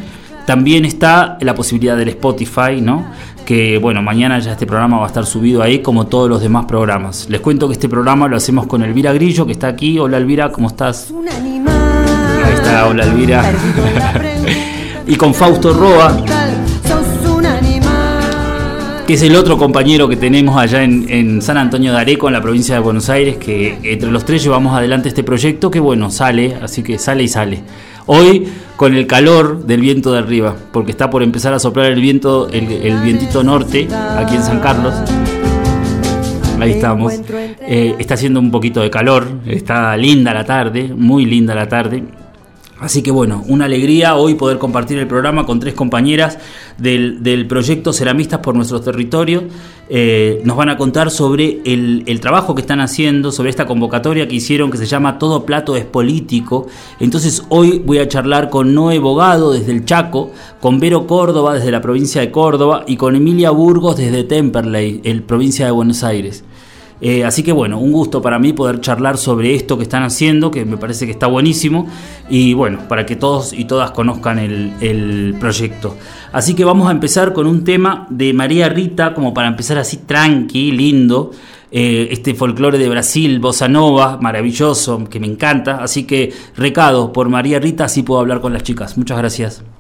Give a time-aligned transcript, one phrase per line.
[0.47, 3.05] también está la posibilidad del Spotify, ¿no?
[3.45, 6.65] Que bueno, mañana ya este programa va a estar subido ahí como todos los demás
[6.67, 7.27] programas.
[7.29, 9.99] Les cuento que este programa lo hacemos con Elvira Grillo, que está aquí.
[9.99, 11.13] Hola Elvira, ¿cómo estás?
[12.45, 13.53] Ahí está, hola Elvira.
[15.07, 16.17] y con Fausto Roa,
[19.07, 22.35] que es el otro compañero que tenemos allá en, en, San Antonio de Areco, en
[22.35, 26.11] la provincia de Buenos Aires, que entre los tres llevamos adelante este proyecto que bueno,
[26.11, 27.63] sale, así que sale y sale.
[28.07, 32.01] Hoy con el calor del viento de arriba, porque está por empezar a soplar el
[32.01, 34.95] viento, el, vientito norte, aquí en San Carlos.
[36.61, 37.13] Ahí estamos.
[37.61, 42.05] Eh, está haciendo un poquito de calor, está linda la tarde, muy linda la tarde.
[42.87, 46.39] Así que bueno, una alegría hoy poder compartir el programa con tres compañeras
[46.79, 49.43] del, proyecto Ceramistas por nuestro territorio.
[49.89, 54.37] Eh, nos van a contar sobre el, trabajo que están haciendo, sobre esta convocatoria que
[54.37, 56.69] hicieron que se llama Todo Plato es Político.
[57.01, 60.31] Entonces hoy voy a charlar con Noé Bogado desde el Chaco,
[60.61, 65.25] con Vero Córdoba desde la provincia de Córdoba y con Emilia Burgos desde Temperley, el
[65.25, 66.45] provincia de Buenos Aires.
[67.01, 70.51] Eh, así que bueno, un gusto para mí poder charlar sobre esto que están haciendo,
[70.51, 71.87] que me parece que está buenísimo,
[72.29, 75.97] y bueno, para que todos y todas conozcan el, proyecto.
[76.33, 79.99] Así que vamos a empezar con un tema de María Rita, como para empezar así
[79.99, 81.31] tranqui, lindo.
[81.73, 85.83] Eh, este folclore de Brasil, bossa nova, maravilloso, que me encanta.
[85.83, 88.97] Así que recado por María Rita, así puedo hablar con las chicas.
[88.97, 89.76] Muchas gracias.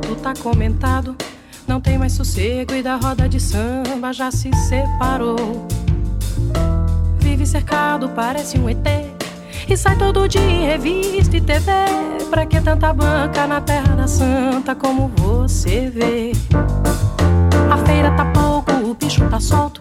[0.00, 1.16] Tá comentado.
[1.66, 5.66] Não tem mais sossego e da roda de samba já se separou.
[7.18, 8.86] Vive cercado, parece um ET.
[9.68, 11.72] E sai todo dia em revista e TV.
[12.30, 16.32] Pra que tanta banca na terra da santa como você vê?
[17.70, 19.80] A feira tá pouco, o bicho tá solto.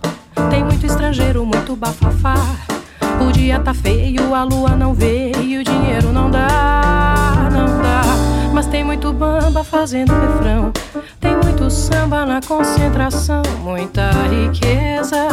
[0.49, 2.35] Tem muito estrangeiro, muito bafafá.
[3.27, 6.72] O dia tá feio, a lua não veio, o dinheiro não dá.
[8.53, 10.71] Mas tem muito bamba fazendo refrão.
[11.19, 13.41] Tem muito samba na concentração.
[13.63, 15.27] Muita riqueza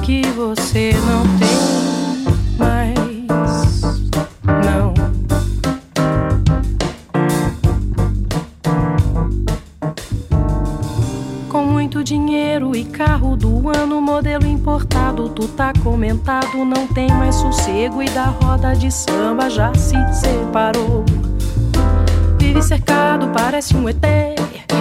[0.00, 3.82] que você não tem mais.
[4.64, 4.94] Não.
[11.48, 16.64] Com muito dinheiro e carro do ano, modelo importado, tu tá comentado.
[16.64, 21.04] Não tem mais sossego e da roda de samba já se separou
[22.52, 23.96] vive cercado, parece um ET.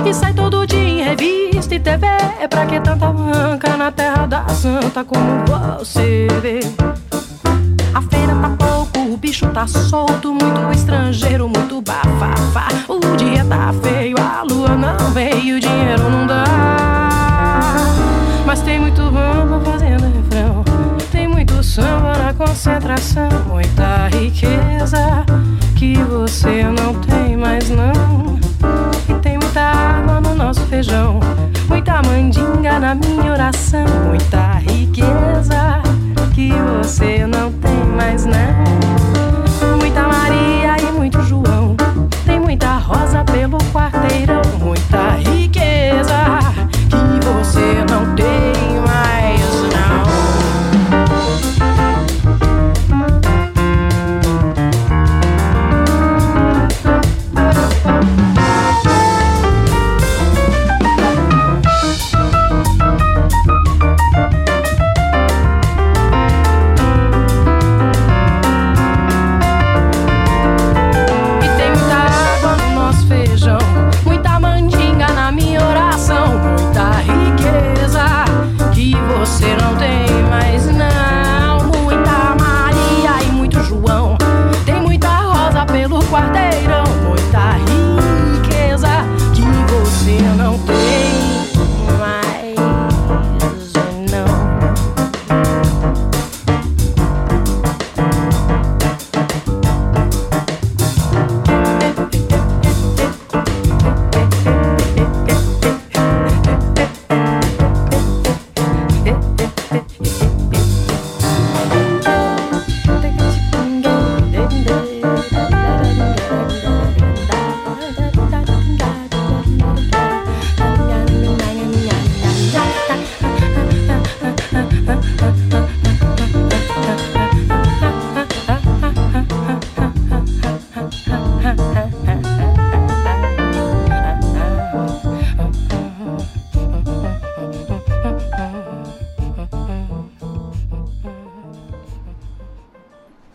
[0.06, 2.06] E sai todo dia em revista e TV.
[2.40, 6.59] É pra que tanta manca na terra da santa como você vê?
[7.94, 12.68] A feira tá pouco, o bicho tá solto, muito estrangeiro, muito bafafá.
[12.90, 16.44] O dia tá feio, a lua não veio, o dinheiro não dá.
[18.46, 20.64] Mas tem muito bamba fazendo refrão,
[21.12, 25.26] tem muito samba na concentração, muita riqueza
[25.82, 28.40] que você não tem mais não.
[29.10, 31.20] E tem muita água no nosso feijão,
[31.68, 35.60] muita mandinga na minha oração, muita riqueza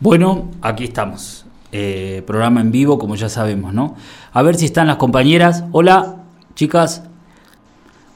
[0.07, 1.47] Bueno, aquí estamos.
[1.73, 3.97] Eh, programa en vivo, como ya sabemos, ¿no?
[4.33, 5.65] A ver si están las compañeras.
[5.73, 6.17] Hola,
[6.55, 7.03] chicas.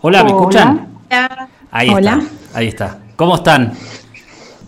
[0.01, 0.89] Hola, ¿me escuchan?
[1.11, 1.49] Hola.
[1.71, 2.21] Ahí Hola.
[2.23, 2.59] está.
[2.59, 2.99] Ahí está.
[3.17, 3.73] ¿Cómo están?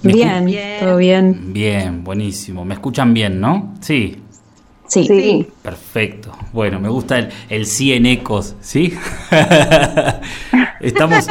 [0.02, 1.52] Bien, bien, todo bien.
[1.52, 2.64] Bien, buenísimo.
[2.64, 3.74] ¿Me escuchan bien, no?
[3.80, 4.21] Sí.
[4.92, 5.46] Sí.
[5.62, 6.32] Perfecto.
[6.52, 8.92] Bueno, me gusta el, el sí en ecos, ¿sí?
[10.80, 11.26] Estamos.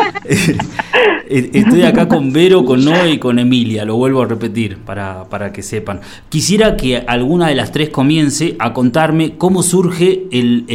[1.29, 5.53] estoy acá con Vero, con Noé y con Emilia, lo vuelvo a repetir para, para,
[5.53, 6.01] que sepan.
[6.29, 10.65] Quisiera que alguna de las tres comience a contarme cómo surge el,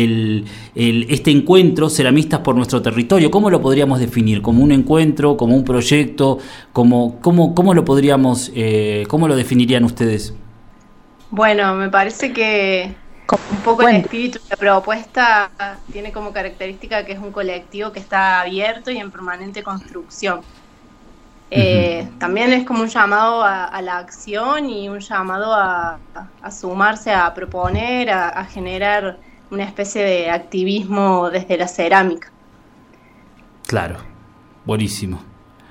[0.75, 3.33] el, este encuentro Ceramistas por nuestro territorio.
[3.33, 4.43] ¿Cómo lo podríamos definir?
[4.43, 5.37] ¿Como un encuentro?
[5.37, 6.39] ¿Como un proyecto?
[6.73, 10.35] ¿Cómo, cómo, cómo lo podríamos, eh, cómo lo definirían ustedes?
[11.31, 12.95] Bueno, me parece que
[13.51, 15.51] un poco el espíritu de la propuesta
[15.91, 20.41] tiene como característica que es un colectivo que está abierto y en permanente construcción.
[21.51, 25.99] Eh, también es como un llamado a, la acción y un llamado a,
[26.51, 29.19] sumarse, a proponer, a, generar
[29.51, 32.31] una especie de activismo desde la cerámica.
[33.67, 33.99] Claro,
[34.65, 35.21] buenísimo.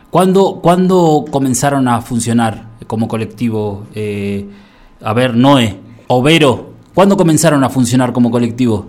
[0.10, 3.86] ¿Cuándo, ¿cuándo comenzaron a funcionar como colectivo?
[3.94, 4.48] Eh,
[5.02, 8.88] a ver, Noé, Overo, ¿cuándo comenzaron a funcionar como colectivo?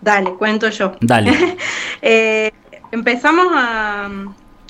[0.00, 0.92] Dale, cuento yo.
[1.00, 1.56] Dale.
[2.02, 2.50] Eh,
[2.92, 4.08] empezamos a,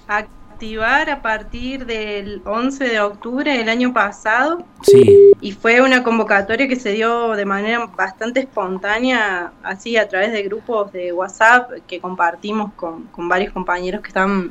[0.09, 4.65] activar a partir del 11 de octubre del año pasado.
[4.83, 5.31] Sí.
[5.41, 10.43] Y fue una convocatoria que se dio de manera bastante espontánea, así a través de
[10.43, 14.51] grupos de WhatsApp que compartimos con, con varios compañeros que están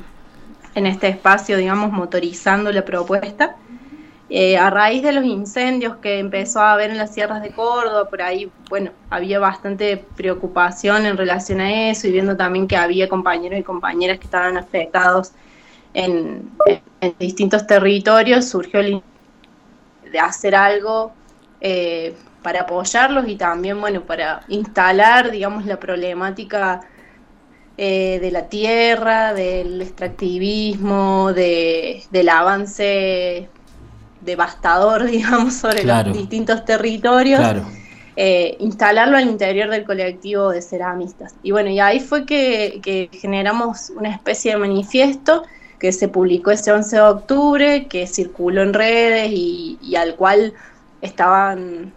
[0.74, 3.56] en este espacio, digamos, motorizando la propuesta.
[4.32, 8.08] Eh, a raíz de los incendios que empezó a haber en las sierras de Córdoba,
[8.08, 13.08] por ahí, bueno, había bastante preocupación en relación a eso y viendo también que había
[13.08, 15.32] compañeros y compañeras que estaban afectados
[15.94, 16.48] en,
[17.18, 19.02] distintos territorios, surgió el
[20.12, 21.12] de hacer algo
[21.60, 26.82] eh, para apoyarlos y también, bueno, para instalar, digamos, la problemática
[27.76, 33.48] eh, de la tierra, del extractivismo, de, del avance
[34.20, 37.40] devastador, digamos, sobre los distintos territorios,
[38.16, 41.34] eh, instalarlo al interior del colectivo de ceramistas.
[41.42, 45.44] Y bueno, y ahí fue que, generamos una especie de manifiesto
[45.78, 50.52] que se publicó ese 11 de octubre, que circuló en redes y, al cual
[51.00, 51.92] estaban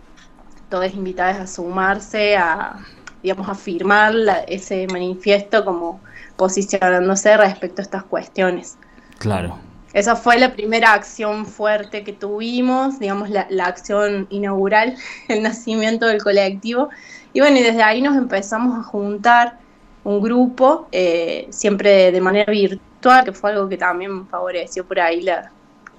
[0.70, 2.78] todas invitadas a sumarse, a,
[3.22, 4.14] digamos, a firmar
[4.48, 6.00] ese manifiesto como
[6.38, 8.78] posicionándose respecto a estas cuestiones.
[9.18, 9.58] Claro,
[9.94, 14.96] esa fue la primera acción fuerte que tuvimos, digamos, la, acción inaugural,
[15.28, 16.90] el nacimiento del colectivo.
[17.32, 19.60] Y bueno, y desde ahí nos empezamos a juntar
[20.04, 25.22] un grupo, eh, siempre de, manera virtual, que fue algo que también favoreció por ahí
[25.22, 25.52] la,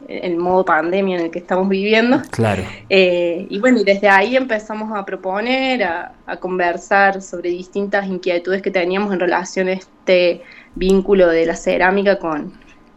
[0.09, 2.21] el modo pandemia en el que estamos viviendo.
[2.31, 2.65] Claro.
[2.91, 8.61] Eh, y bueno, y desde ahí empezamos a proponer, a, a, conversar sobre distintas inquietudes
[8.61, 10.43] que teníamos en relación a este
[10.75, 12.53] vínculo de la cerámica con,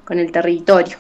[0.08, 0.98] con el territorio.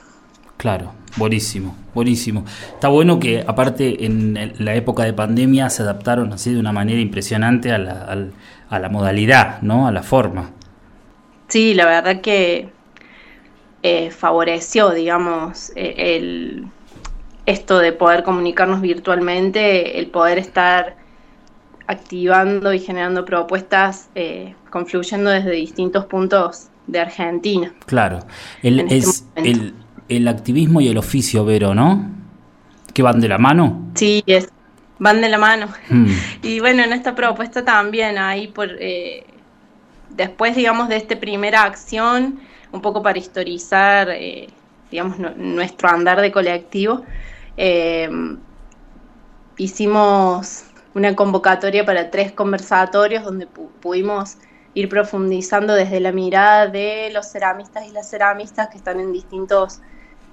[0.58, 2.44] Claro, buenísimo, buenísimo.
[2.74, 7.00] Está bueno que aparte en la época de pandemia se adaptaron así de una manera
[7.00, 8.28] impresionante a la,
[8.70, 9.88] a la modalidad, ¿no?
[9.88, 10.50] A la forma.
[11.48, 12.70] Sí, la verdad que
[13.82, 16.68] eh, favoreció, digamos, e, el,
[17.46, 20.98] esto de poder comunicarnos virtualmente, el poder estar
[21.88, 27.74] activando y generando propuestas, eh, confluyendo desde distintos puntos de Argentina.
[27.86, 28.20] Claro,
[28.64, 29.26] el, este es
[30.08, 32.10] el, activismo y el oficio, Vero, ¿no?
[32.94, 33.92] ¿Que van de la mano?
[33.96, 34.50] Sí, es,
[34.98, 35.68] van de la mano.
[35.90, 36.08] Hmm.
[36.42, 38.70] Y bueno, en esta propuesta también ahí por...
[38.80, 39.26] Eh,
[40.10, 42.40] después, digamos, de esta primera acción,
[42.72, 44.48] un poco para historizar, eh,
[44.90, 47.04] digamos, nuestro andar de colectivo,
[47.58, 48.10] eh,
[49.58, 50.64] hicimos
[50.94, 54.38] una convocatoria para tres conversatorios donde pudimos
[54.74, 59.80] ir profundizando desde la mirada de los ceramistas y las ceramistas que están en distintos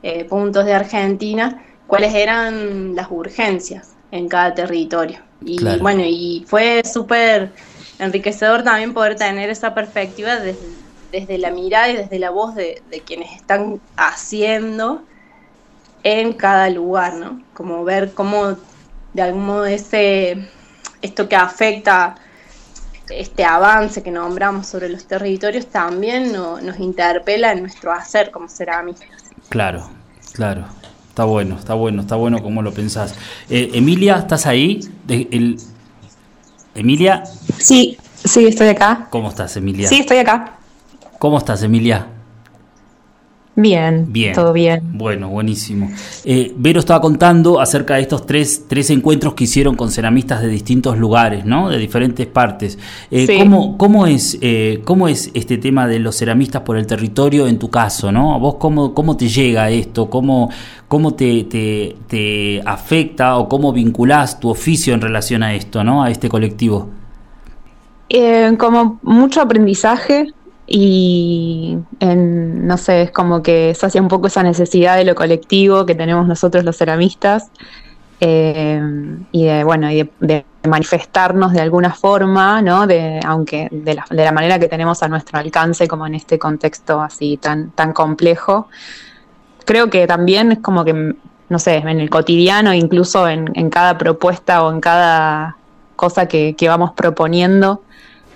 [0.02, 5.20] eh, puntos de Argentina, cuáles eran las urgencias en cada territorio.
[5.44, 7.52] Y bueno, y fue súper
[7.98, 13.00] enriquecedor también poder tener esa perspectiva desde, la mirada y desde la voz de, de,
[13.00, 15.04] quienes están haciendo
[16.02, 17.42] en cada lugar, ¿no?
[17.52, 18.56] Como ver cómo
[19.12, 20.48] de algún modo ese
[21.02, 22.16] esto que afecta
[23.10, 29.04] este avance que nombramos sobre los territorios también nos interpela en nuestro hacer como cerámicos.
[29.48, 29.88] Claro,
[30.32, 30.64] claro.
[31.08, 33.14] Está bueno, está bueno, está bueno como lo pensás.
[33.48, 34.80] Eh, Emilia, ¿estás ahí?
[35.08, 35.58] el...
[36.74, 37.22] Emilia.
[37.58, 39.06] Sí, sí, estoy acá.
[39.10, 39.88] ¿Cómo estás, Emilia?
[39.88, 40.58] Sí, estoy acá.
[41.20, 42.08] ¿Cómo estás, Emilia?
[43.56, 44.80] Bien, bien, todo bien.
[44.94, 45.88] Bueno, buenísimo.
[46.24, 50.48] Eh, Vero estaba contando acerca de estos tres, tres encuentros que hicieron con ceramistas de
[50.48, 51.68] distintos lugares, ¿no?
[51.70, 52.76] De diferentes partes.
[53.12, 57.46] Eh, ¿cómo, cómo, es, eh, ¿Cómo es este tema de los ceramistas por el territorio
[57.46, 58.40] en tu caso, ¿no?
[58.40, 60.10] ¿Vos cómo, cómo te llega esto?
[60.10, 60.50] ¿Cómo,
[60.88, 66.02] cómo te, te, te afecta o cómo vinculás tu oficio en relación a esto, ¿no?
[66.02, 66.88] A este colectivo.
[68.58, 70.32] como mucho aprendizaje,
[70.66, 75.84] y en, no sé, es como que sacia un poco esa necesidad de lo colectivo
[75.84, 77.50] que tenemos nosotros los ceramistas
[78.20, 78.80] eh,
[79.32, 82.86] y de, bueno, y de, manifestarnos de alguna forma, ¿no?
[82.86, 86.38] De, aunque de la, de la, manera que tenemos a nuestro alcance como en este
[86.38, 88.68] contexto así tan, tan complejo.
[89.66, 91.14] Creo que también es como que,
[91.50, 95.58] no sé, en el cotidiano, incluso en, en cada propuesta o en cada
[95.96, 97.82] cosa que, que vamos proponiendo,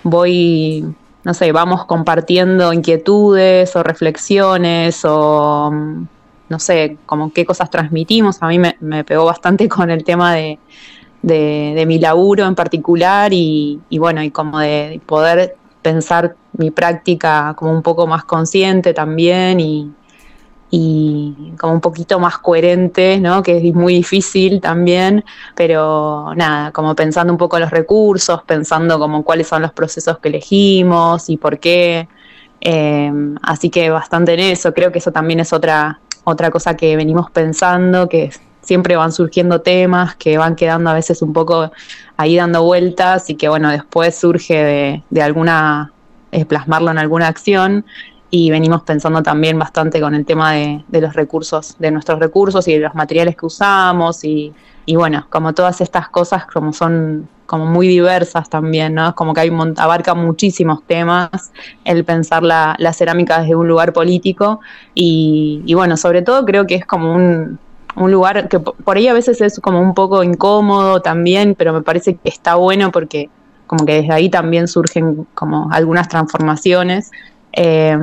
[0.03, 0.85] voy
[1.23, 5.71] no sé, vamos compartiendo inquietudes o reflexiones o,
[6.49, 8.41] no sé, como qué cosas transmitimos.
[8.41, 10.59] A mí me, pegó bastante con el tema de,
[11.21, 17.53] de, mi laburo en particular y, y, bueno, y como de poder pensar mi práctica
[17.57, 19.91] como un poco más consciente también y,
[20.71, 23.41] y como un poquito más coherente, ¿no?
[23.41, 29.23] que es muy difícil también, pero nada, como pensando un poco los recursos, pensando como
[29.23, 32.07] cuáles son los procesos que elegimos y por qué.
[32.61, 33.11] Eh,
[33.41, 37.31] así que bastante en eso, creo que eso también es otra, otra cosa que venimos
[37.31, 41.71] pensando, que siempre van surgiendo temas que van quedando a veces un poco
[42.17, 45.93] ahí dando vueltas y que bueno, después surge de, de alguna,
[46.31, 47.85] eh, plasmarlo en alguna acción
[48.31, 52.73] y venimos pensando también bastante con el tema de, los recursos, de nuestros recursos y
[52.73, 54.53] de los materiales que usamos y,
[54.85, 59.07] y, bueno, como todas estas cosas como son como muy diversas también, ¿no?
[59.09, 61.51] Es como que hay abarca muchísimos temas
[61.83, 64.59] el pensar la, la cerámica desde un lugar político
[64.93, 67.57] y, y, bueno, sobre todo creo que es como un,
[67.95, 71.81] un lugar que por ahí a veces es como un poco incómodo también, pero me
[71.81, 73.31] parece que está bueno porque
[73.65, 77.11] como que desde ahí también surgen como algunas transformaciones
[77.61, 77.97] eh,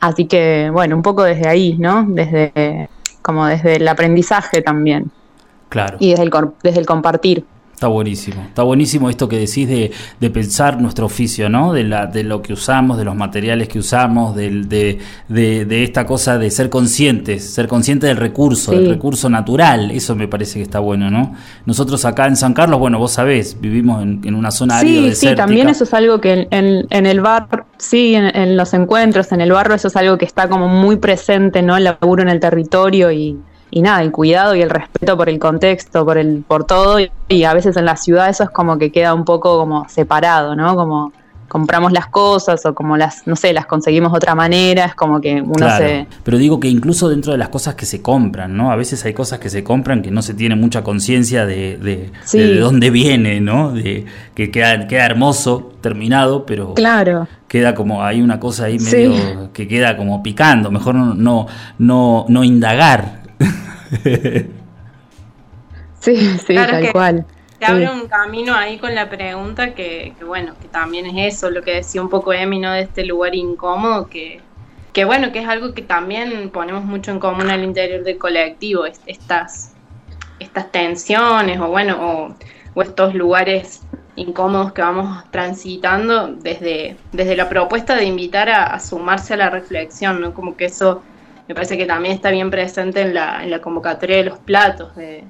[0.00, 2.06] así que, bueno, un poco desde ahí, ¿no?
[2.08, 2.88] Desde,
[3.20, 5.10] como desde el aprendizaje también.
[5.68, 5.98] Claro.
[6.00, 7.44] Y desde el, desde el compartir.
[7.76, 11.74] Está buenísimo, está buenísimo esto que decís de, de, pensar nuestro oficio, ¿no?
[11.74, 14.48] De, la, de lo que usamos, de los materiales que usamos, de,
[15.28, 20.16] de, de esta cosa de ser conscientes, ser conscientes del recurso, del recurso natural, eso
[20.16, 21.34] me parece que está bueno, ¿no?
[21.66, 25.68] Nosotros acá en San Carlos, bueno, vos sabés, vivimos en, una zona sí, Sí, también
[25.68, 29.74] eso es algo que en, en, el bar, sí, en, los encuentros, en el barro,
[29.74, 31.76] eso es algo que está como muy presente, ¿no?
[31.76, 33.38] El laburo en el territorio y
[33.76, 36.96] y nada, el cuidado y el respeto por el contexto, por el, por todo,
[37.28, 40.56] y, a veces en la ciudad eso es como que queda un poco como separado,
[40.56, 40.74] ¿no?
[40.74, 41.12] Como
[41.46, 45.20] compramos las cosas o como las, no sé, las conseguimos de otra manera, es como
[45.20, 46.06] que uno se...
[46.24, 48.72] Pero digo que incluso dentro de las cosas que se compran, ¿no?
[48.72, 52.58] A veces hay cosas que se compran que no se tiene mucha conciencia de, de,
[52.58, 53.72] dónde viene, ¿no?
[53.72, 56.72] De, que queda, queda hermoso, terminado, pero...
[56.72, 57.28] Claro.
[57.46, 61.46] Queda como, hay una cosa ahí medio que queda como picando, mejor no, no,
[61.78, 63.25] no, no indagar
[66.00, 67.26] sí, sí, tal cual.
[67.58, 71.62] Se abre un camino ahí con la pregunta que, bueno, que también es eso, lo
[71.62, 72.72] que decía un poco Emi, ¿no?
[72.72, 74.42] De este lugar incómodo, que,
[74.92, 78.84] que bueno, que es algo que también ponemos mucho en común al interior del colectivo,
[79.06, 79.72] estas,
[80.38, 82.34] estas tensiones o bueno,
[82.74, 83.80] o, estos lugares
[84.16, 89.48] incómodos que vamos transitando desde, desde la propuesta de invitar a, a sumarse a la
[89.48, 90.34] reflexión, ¿no?
[90.34, 91.02] Como que eso
[91.48, 94.94] me parece que también está bien presente en la, en la convocatoria de los platos,
[94.96, 95.24] de,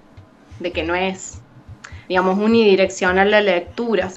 [0.72, 1.42] que no es,
[2.08, 4.08] digamos, unidireccional la lectura,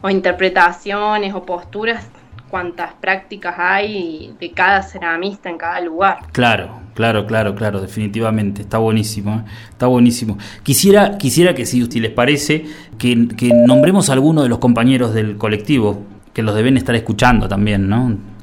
[0.00, 2.08] o interpretaciones o posturas,
[2.50, 6.18] cuantas prácticas hay de cada ceramista en cada lugar.
[6.32, 9.50] Claro, claro, claro, claro, definitivamente, está buenísimo, ¿eh?
[9.70, 10.38] está buenísimo.
[10.62, 12.66] Quisiera, quisiera que si usted les parece,
[12.98, 17.48] que, que nombremos a algunos de los compañeros del colectivo, que los deben estar escuchando
[17.48, 18.33] también, ¿no?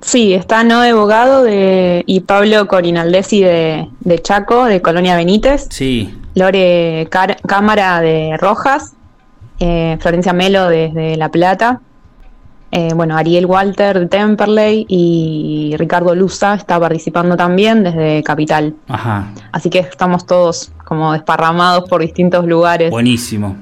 [0.00, 5.66] Sí, está Noé Bogado de, y Pablo Corinaldesi de, de Chaco, de Colonia Benítez.
[5.70, 6.14] Sí.
[6.34, 7.08] Lore
[7.46, 8.94] Cámara de Rojas.
[9.58, 11.80] Eh, Florencia Melo desde La Plata.
[12.72, 18.74] Eh, bueno, Ariel Walter de Temperley y Ricardo Luza está participando también desde Capital.
[18.88, 19.32] Ajá.
[19.52, 22.90] Así que estamos todos como desparramados por distintos lugares.
[22.90, 23.56] Buenísimo.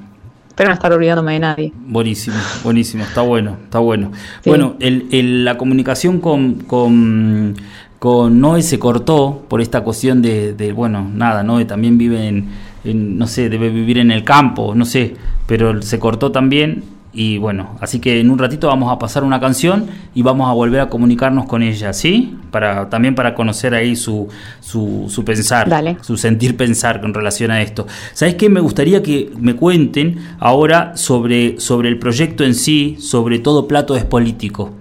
[0.58, 1.72] Espero no estar olvidándome de nadie.
[1.86, 4.10] Buenísimo, buenísimo, está bueno, está bueno.
[4.44, 7.54] Bueno, el, la comunicación con, con,
[8.00, 13.28] con, Noé se cortó por esta cuestión de, bueno, nada, Noé también vive en, no
[13.28, 15.14] sé, debe vivir en el campo, no sé,
[15.46, 16.82] pero se cortó también
[17.20, 20.52] Y bueno, así que en un ratito vamos a pasar una canción y vamos a
[20.52, 22.38] volver a comunicarnos con ella, ¿sí?
[22.52, 24.28] Para, también para conocer ahí su,
[24.60, 25.68] su, su pensar,
[26.00, 27.88] su sentir pensar con relación a esto.
[28.12, 28.48] ¿Sabes qué?
[28.48, 33.96] Me gustaría que me cuenten ahora sobre, sobre el proyecto en sí, sobre todo Plato
[33.96, 34.74] es político.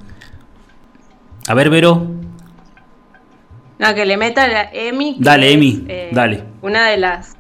[1.48, 2.06] A ver, Vero.
[3.80, 5.16] No, que le meta la Emi.
[5.18, 6.44] Dale, Emi, eh, dale.
[6.62, 7.37] Una de las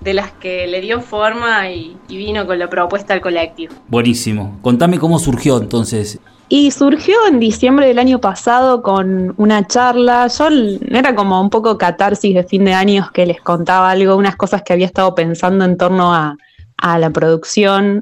[0.00, 3.74] de las que le dio forma y, vino con la propuesta al colectivo.
[3.88, 4.58] Buenísimo.
[4.62, 6.18] Contame cómo surgió entonces.
[6.48, 10.28] Y surgió en diciembre del año pasado con una charla.
[10.28, 10.46] Yo
[10.90, 14.62] era como un poco catarsis de fin de años que les contaba algo, unas cosas
[14.62, 16.36] que había estado pensando en torno a,
[16.98, 18.00] la producción.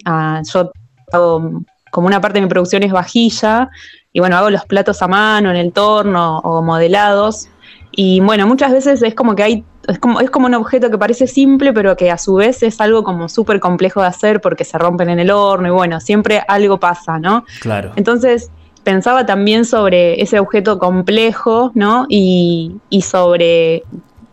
[0.52, 0.72] yo
[1.12, 3.70] hago, como una parte de mi producción es vajilla,
[4.12, 7.48] y bueno, hago los platos a mano en el torno o modelados.
[7.90, 10.98] Y bueno, muchas veces es como que hay, es como, es como un objeto que
[10.98, 14.64] parece simple, pero que a su vez es algo como súper complejo de hacer porque
[14.64, 17.44] se rompen en el horno y bueno, siempre algo pasa, ¿no?
[17.60, 17.92] Claro.
[17.96, 18.50] Entonces
[18.82, 22.06] pensaba también sobre ese objeto complejo, ¿no?
[22.08, 23.82] Y, y sobre,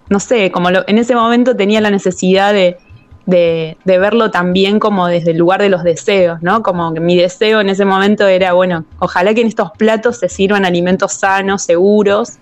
[0.10, 2.78] no sé, como en ese momento tenía la necesidad de,
[3.26, 6.64] de, de, verlo también como desde el lugar de los deseos, ¿no?
[6.64, 10.28] Como que mi deseo en ese momento era, bueno, ojalá que en estos platos se
[10.28, 12.40] sirvan alimentos sanos, seguros,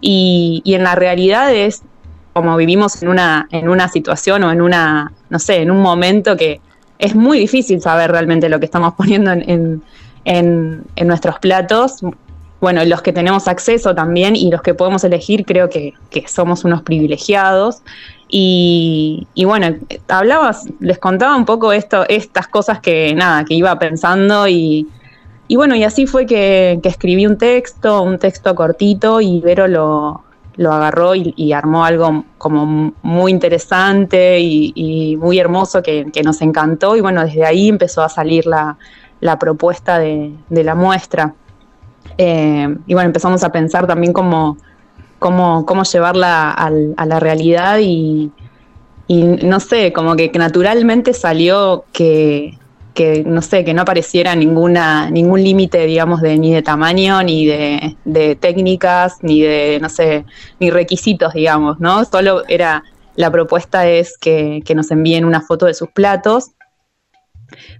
[0.00, 1.82] y, en la realidad es
[2.32, 6.36] como vivimos en una, en una situación o en una, no sé, en un momento
[6.36, 6.60] que
[6.98, 9.82] es muy difícil saber realmente lo que estamos poniendo en,
[10.24, 12.00] en, nuestros platos.
[12.60, 16.64] Bueno, los que tenemos acceso también y los que podemos elegir creo que, que somos
[16.64, 17.82] unos privilegiados.
[18.28, 19.74] Y, y, bueno,
[20.08, 24.86] hablabas, les contaba un poco esto, estas cosas que nada, que iba pensando y,
[25.50, 30.22] y bueno, y así fue que, escribí un texto, un texto cortito, y Vero lo,
[30.72, 36.96] agarró y, armó algo como muy interesante y, muy hermoso que, nos encantó.
[36.96, 38.76] Y bueno, desde ahí empezó a salir la,
[39.38, 41.34] propuesta de, la muestra.
[42.18, 44.58] Eh, y bueno, empezamos a pensar también cómo,
[45.18, 48.30] cómo, cómo llevarla a la realidad y,
[49.06, 52.59] y no sé, como que naturalmente salió que,
[52.94, 57.46] que no sé, que no apareciera ninguna, ningún límite, digamos, de ni de tamaño, ni
[57.46, 60.24] de, técnicas, ni de, no sé,
[60.58, 62.04] ni requisitos, digamos, ¿no?
[62.04, 62.82] Solo era,
[63.16, 66.50] la propuesta es que, nos envíen una foto de sus platos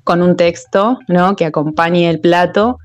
[0.04, 1.36] con un texto, ¿no?
[1.36, 2.78] Que acompañe el plato,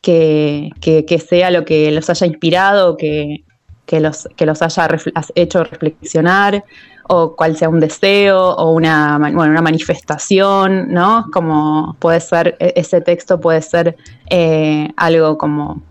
[0.00, 3.44] que, que, sea lo que los haya inspirado, que,
[3.86, 4.88] que los, que los haya
[5.34, 6.64] hecho reflexionar,
[7.08, 11.26] o cuál sea un deseo o una, bueno, una manifestación, ¿no?
[11.32, 13.96] Como puede ser, e-, ese texto puede ser
[14.30, 15.82] eh, algo como,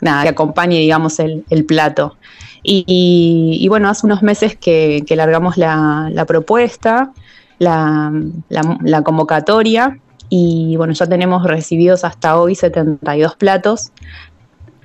[0.00, 2.16] nada, que acompañe, digamos, el, plato.
[2.62, 7.12] Y, bueno, hace unos meses que, largamos la, propuesta,
[7.58, 8.12] la,
[8.48, 13.92] la, convocatoria, y bueno, ya tenemos recibidos hasta hoy 72 platos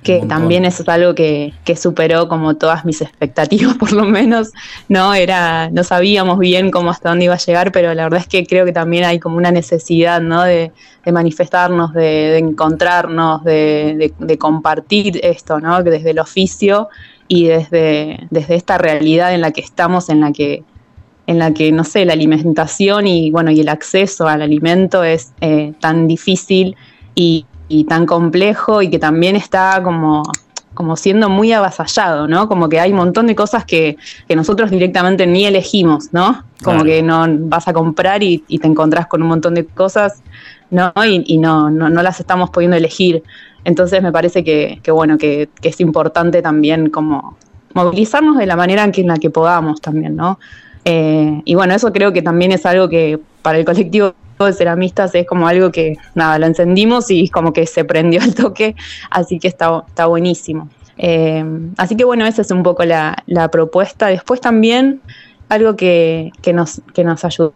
[0.02, 4.52] que también eso es algo que, superó como todas mis expectativas, por lo menos,
[4.88, 5.14] ¿no?
[5.14, 8.46] Era, no sabíamos bien cómo hasta dónde iba a llegar, pero la verdad es que
[8.46, 10.42] creo que también hay como una necesidad, ¿no?
[10.42, 10.72] De,
[11.10, 15.82] manifestarnos, de, encontrarnos, de, compartir esto, ¿no?
[15.82, 16.88] Desde el oficio
[17.28, 20.64] y desde, desde esta realidad en la que estamos, en la que
[21.26, 25.32] en la que, no sé, la alimentación y, bueno, y el acceso al alimento es
[25.42, 26.74] eh, tan difícil
[27.14, 30.22] y, y tan complejo y que también está como,
[30.74, 32.48] como siendo muy avasallado, ¿no?
[32.48, 33.96] Como que hay un montón de cosas que,
[34.28, 36.44] nosotros directamente ni elegimos, ¿no?
[36.62, 40.22] Como que no vas a comprar y, te encontrás con un montón de cosas,
[40.70, 40.92] ¿no?
[41.04, 43.22] Y, no, no, las estamos pudiendo elegir.
[43.64, 47.36] Entonces me parece que, bueno, que, es importante también como
[47.74, 50.38] movilizarnos de la manera en, que, en la que podamos también, ¿no?
[50.84, 54.14] Eh, y bueno, eso creo que también es algo que para el colectivo
[54.46, 58.34] de ceramistas es como algo que, nada, lo encendimos y como que se prendió el
[58.34, 58.76] toque,
[59.10, 60.68] así que está, está buenísimo.
[60.96, 61.44] Eh,
[61.76, 64.08] así que bueno, esa es un poco la, propuesta.
[64.08, 65.00] Después también
[65.48, 67.54] algo que, nos, que nos ayudó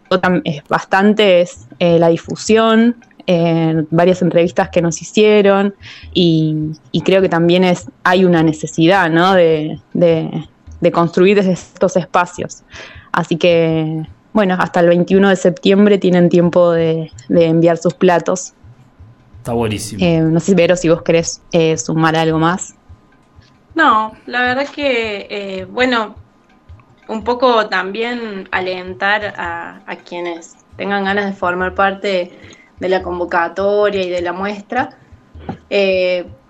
[0.69, 5.75] bastante es eh, la difusión, en varias entrevistas que nos hicieron
[6.13, 6.73] y,
[7.05, 9.33] creo que también es, hay una necesidad ¿no?
[9.33, 9.79] de,
[10.83, 12.63] de construir estos espacios.
[13.11, 18.53] Así que bueno, hasta el 21 de septiembre tienen tiempo de, enviar sus platos.
[19.37, 20.03] Está buenísimo.
[20.03, 22.75] Eh, no sé, Vero, si vos querés eh, sumar algo más.
[23.75, 26.15] No, la verdad es que, eh, bueno,
[27.07, 32.31] un poco también alentar a, quienes tengan ganas de formar parte
[32.79, 34.97] de la convocatoria y de la muestra.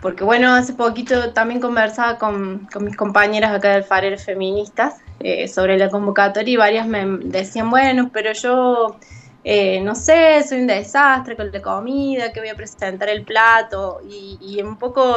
[0.02, 5.48] Porque bueno, hace poquito también conversaba con, con mis compañeras acá del Farer Feministas eh,
[5.48, 8.98] sobre la convocatoria y varias me decían, bueno, pero yo
[9.46, 14.02] eh, no sé, soy un desastre con la comida, que voy a presentar el plato
[14.06, 15.16] y, y un poco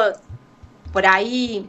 [0.92, 1.68] por ahí,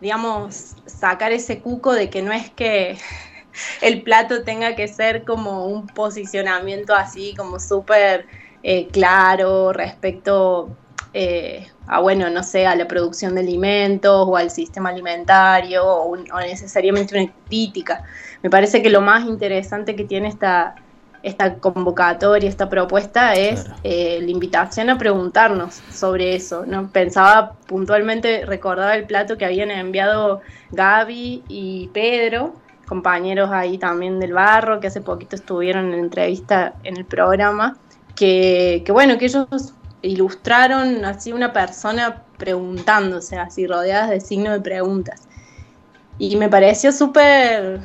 [0.00, 2.98] digamos, sacar ese cuco de que no es que
[3.80, 8.26] el plato tenga que ser como un posicionamiento así, como súper
[8.62, 10.76] eh, claro respecto
[11.12, 16.16] eh, a, bueno, no sé, a la producción de alimentos o al sistema alimentario o,
[16.40, 18.04] necesariamente una crítica.
[18.42, 20.74] Me parece que lo más interesante que tiene esta,
[21.22, 26.64] esta convocatoria, esta propuesta es eh, la invitación a preguntarnos sobre eso.
[26.66, 26.88] ¿no?
[26.90, 30.40] Pensaba puntualmente, recordaba el plato que habían enviado
[30.72, 32.54] Gaby y Pedro,
[32.86, 37.76] compañeros ahí también del barro, que hace poquito estuvieron en entrevista en el programa,
[38.14, 45.22] que, bueno, que ellos ilustraron así una persona preguntándose, así rodeadas de signos de preguntas.
[46.18, 47.80] Y me pareció súper,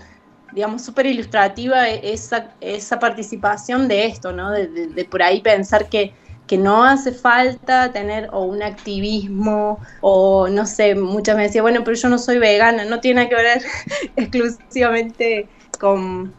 [0.53, 4.51] digamos, súper ilustrativa esa, esa participación de esto, ¿no?
[4.51, 6.13] de por ahí pensar que
[6.51, 11.81] que no hace falta tener o un activismo o no sé, muchas me decían, bueno,
[11.85, 13.61] pero yo no soy vegana, no tiene que ver
[14.17, 15.47] exclusivamente
[15.79, 16.33] con,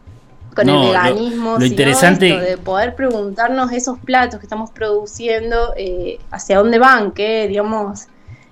[0.53, 6.57] con el veganismo, lo, interesante de poder preguntarnos esos platos que estamos produciendo, eh, hacia
[6.57, 8.07] dónde van, qué, digamos,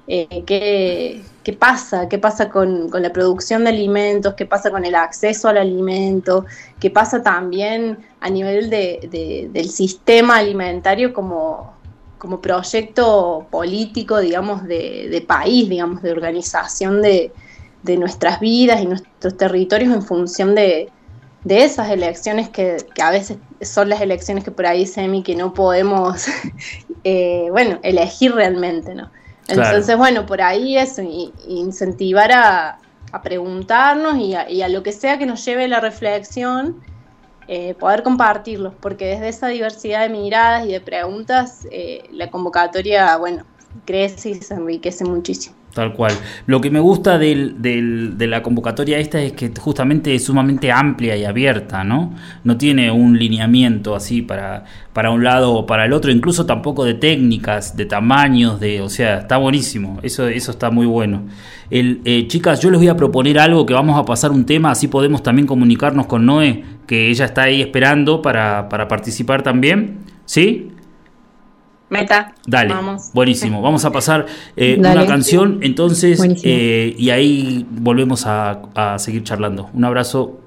[0.08, 4.84] eh, qué, qué, pasa, qué pasa con, con, la producción de alimentos, qué pasa con
[4.84, 6.46] el acceso al alimento,
[6.80, 11.74] qué pasa también a nivel de, del sistema alimentario como,
[12.18, 17.32] como proyecto político, digamos, de, país, digamos, de organización de,
[17.84, 20.90] de, nuestras vidas y nuestros territorios en función de,
[21.46, 25.54] esas elecciones que, que, a veces son las elecciones que por ahí semi que no
[25.54, 26.28] podemos,
[27.04, 29.10] eh, bueno, elegir realmente, ¿no?
[29.48, 31.02] Entonces, bueno, por ahí eso,
[31.48, 32.78] incentivar a,
[33.24, 36.82] preguntarnos y a, lo que sea que nos lleve la reflexión,
[37.50, 43.18] eh, poder compartirlos, porque desde esa diversidad de miradas y de preguntas, eh, la convocatoria,
[43.18, 43.44] bueno,
[43.86, 45.61] crece y se enriquece muchísimo.
[45.74, 46.12] Tal cual.
[46.48, 51.16] Lo que me gusta del, de la convocatoria esta es que justamente es sumamente amplia
[51.16, 52.14] y abierta, ¿no?
[52.44, 56.84] No tiene un lineamiento así para, para un lado o para el otro, incluso tampoco
[56.84, 61.24] de técnicas, de tamaños, de, o sea, está buenísimo, eso, eso está muy bueno.
[61.70, 64.72] El, eh, chicas, yo les voy a proponer algo que vamos a pasar un tema,
[64.72, 70.00] así podemos también comunicarnos con Noé, que ella está ahí esperando para, para participar también,
[70.26, 70.72] ¿sí?
[71.92, 72.34] Meta.
[72.48, 72.74] Dale,
[73.14, 73.62] buenísimo.
[73.68, 74.26] Vamos a pasar
[74.56, 79.70] eh, una canción entonces eh, y ahí volvemos a, a seguir charlando.
[79.74, 80.40] Un abrazo.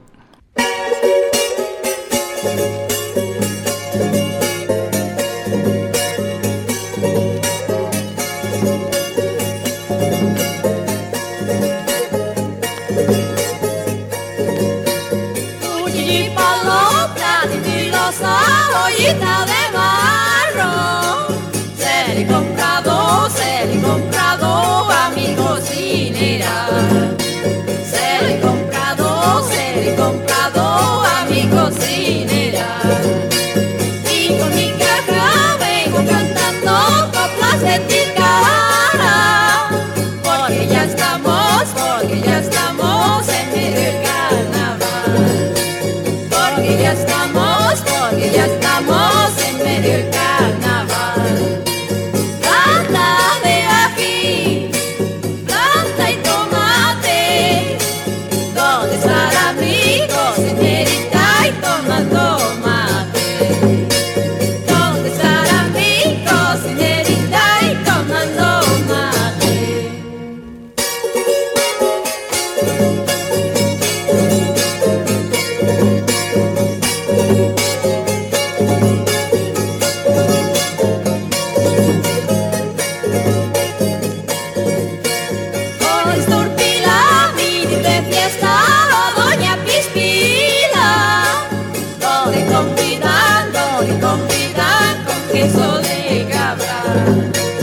[95.30, 97.54] queso de cabra.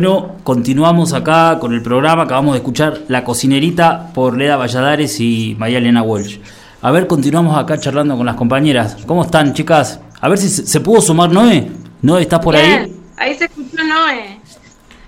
[0.00, 2.22] Bueno, continuamos acá con el programa.
[2.22, 6.38] Acabamos de escuchar La Cocinerita por Leda Valladares y María Elena Walsh.
[6.82, 8.96] A ver, continuamos acá charlando con las compañeras.
[9.08, 9.98] ¿Cómo están, chicas?
[10.20, 11.68] A ver si se, pudo sumar Noé.
[12.00, 12.96] Noé, ¿estás por ahí?
[13.16, 14.38] Ahí se escuchó Noé.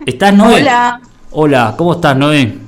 [0.05, 0.63] ¿Estás Noé?
[0.63, 1.01] Hola.
[1.31, 2.59] Hola, ¿cómo estás, Noé?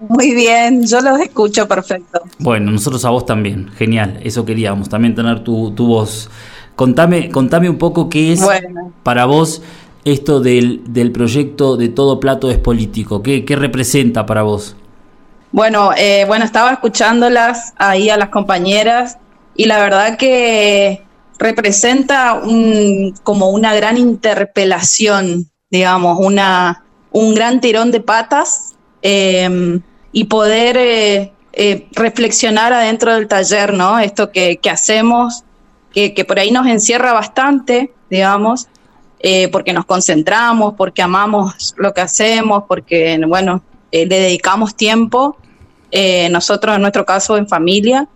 [0.00, 2.20] Muy bien, yo los escucho perfecto.
[2.40, 6.30] Bueno, nosotros a vos también, genial, eso queríamos, también tener tu, tu voz.
[6.74, 8.44] Contame, contame un poco qué es
[9.04, 9.62] para vos
[10.04, 13.22] esto del, del, proyecto de Todo Plato es Político?
[13.22, 14.76] ¿Qué, qué representa para vos?
[15.52, 19.18] Bueno, eh, bueno, estaba escuchándolas ahí a las compañeras
[19.56, 21.02] y la verdad que
[21.38, 29.80] representa un, como una gran interpelación, digamos, una, un gran tirón de patas em,
[30.12, 33.98] y poder eh, eh, reflexionar adentro del taller, ¿no?
[33.98, 35.42] Esto que, que hacemos,
[35.92, 38.68] que, que, por ahí nos encierra bastante, digamos,
[39.22, 45.36] eh, porque nos concentramos, porque amamos lo que hacemos, porque, bueno, eh, le dedicamos tiempo,
[45.90, 48.08] eh, nosotros en nuestro caso en familia,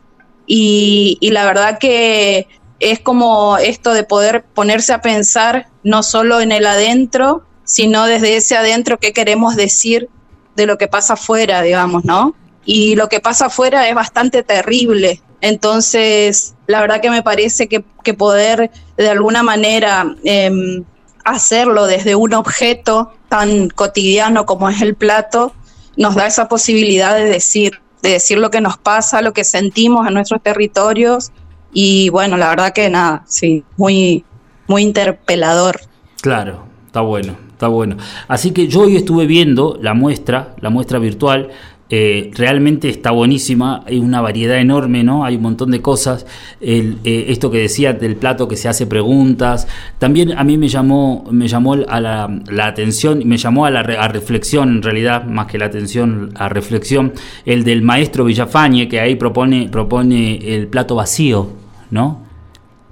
[0.47, 2.49] y, y, la verdad que
[2.81, 8.37] es como esto de poder ponerse a pensar no solo en el adentro, sino desde
[8.37, 10.09] ese adentro qué queremos decir
[10.57, 12.35] de lo que pasa afuera, digamos, ¿no?
[12.65, 15.23] Y lo que pasa afuera es bastante terrible.
[15.41, 20.83] Entonces, la verdad que me parece que, que poder de alguna manera eh,
[21.25, 25.53] hacerlo desde un objeto tan cotidiano como es el plato,
[25.97, 30.07] nos da esa posibilidad de decir, de decir lo que nos pasa, lo que sentimos
[30.07, 31.33] en nuestros territorios.
[31.73, 34.25] Y bueno, la verdad que nada, sí, muy,
[34.69, 35.81] muy interpelador.
[36.21, 37.97] Claro, está bueno, está bueno.
[38.29, 41.51] Así que yo hoy estuve viendo la muestra, la muestra virtual,
[41.91, 45.25] eh, realmente está buenísima, hay una variedad enorme, ¿no?
[45.25, 46.27] Hay un montón de cosas.
[46.61, 49.69] Eh, esto que decía del plato que se hace preguntas.
[49.99, 53.83] También a mí me llamó, me llamó a la, la atención, me llamó a la
[53.83, 57.13] reflexión, en realidad, más que la atención, a reflexión,
[57.45, 61.51] el del maestro Villafañe, que ahí propone, propone el plato vacío,
[61.91, 62.23] ¿no?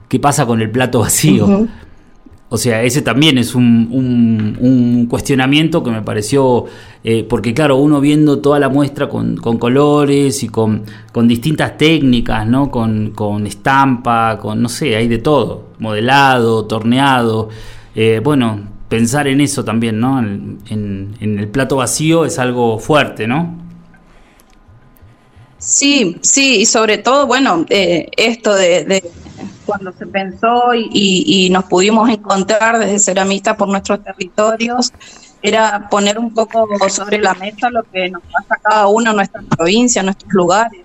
[0.08, 1.66] ¿Qué pasa con el plato vacío?
[2.52, 3.88] O sea, ese también es un,
[4.60, 6.66] un, cuestionamiento que me pareció,
[7.02, 12.46] eh, porque claro, uno viendo toda la muestra con, colores y con, con, distintas técnicas,
[12.46, 12.70] ¿no?
[12.70, 17.48] Con, con, estampa, con, no sé, hay de todo, modelado, torneado.
[17.94, 20.18] Eh, bueno, pensar en eso también, ¿no?
[20.18, 23.58] En, el plato vacío es algo fuerte, ¿no?
[25.56, 29.02] Sí, sí, y sobre todo, bueno, eh, esto de
[29.64, 34.92] cuando se pensó y, y, nos pudimos encontrar desde ceramistas por nuestros territorios,
[35.42, 39.42] era poner un poco sobre la mesa lo que nos pasa cada uno en nuestra
[39.42, 40.82] provincia, en nuestros lugares.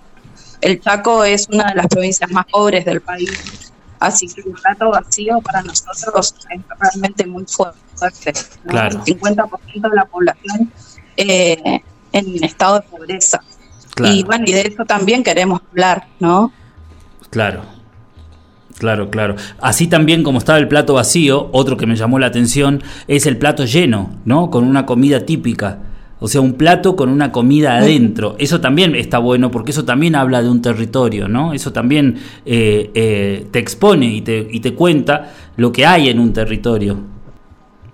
[0.62, 4.90] El Chaco es una de las provincias más pobres del país, así que el plato
[4.90, 8.34] vacío para nosotros es realmente muy fuerte.
[8.68, 9.02] Claro.
[9.06, 10.72] El 50% de la población
[11.16, 13.42] eh, en estado de pobreza.
[13.94, 14.13] Claro.
[14.13, 16.52] Y bueno, y de eso también queremos hablar, ¿no?
[17.30, 17.63] Claro,
[18.78, 19.36] Claro, claro.
[19.60, 23.38] Así también como estaba el plato vacío, otro que me llamó la atención es el
[23.38, 24.52] plato lleno, ¿no?
[24.52, 25.80] Con una comida típica.
[26.20, 28.36] O sea, un plato con una comida adentro.
[28.40, 31.54] Eso también está bueno porque eso también habla de un territorio, ¿no?
[31.54, 36.20] Eso también eh, eh, te expone y te, y te cuenta lo que hay en
[36.20, 36.98] un territorio.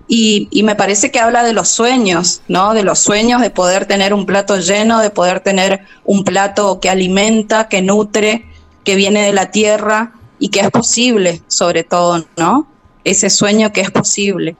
[0.06, 2.74] Y, y, me parece que habla de los sueños, ¿no?
[2.74, 6.90] De los sueños de poder tener un plato lleno, de poder tener un plato que
[6.90, 8.44] alimenta, que nutre,
[8.84, 12.66] que viene de la tierra y que es posible, sobre todo, ¿no?
[13.04, 14.56] Ese sueño que es posible.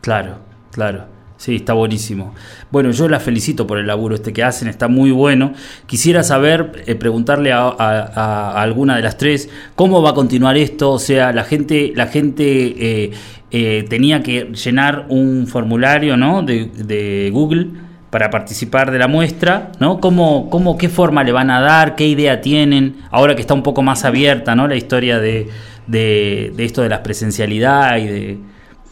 [0.00, 0.38] Claro,
[0.70, 1.06] claro.
[1.36, 2.34] Sí, está buenísimo.
[2.70, 5.52] Bueno, yo la felicito por el laburo este que hacen, está muy bueno.
[5.84, 10.92] Quisiera saber, eh, preguntarle a, alguna de las tres, ¿cómo va a continuar esto?
[10.92, 13.10] O sea, la gente, la gente eh,
[13.50, 16.42] eh, tenía que llenar un formulario, ¿no?
[16.42, 17.68] De Google
[18.14, 19.98] para participar de la muestra, ¿no?
[19.98, 21.96] ¿Cómo, cómo, ¿Qué forma le van a dar?
[21.96, 23.02] ¿Qué idea tienen?
[23.10, 24.68] Ahora que está un poco más abierta, ¿no?
[24.68, 25.50] La historia de,
[25.88, 28.38] de, de esto de la presencialidad y de,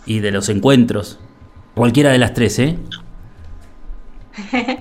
[0.07, 1.21] y de los encuentros.
[1.77, 2.77] Cualquiera de las tres, ¿eh?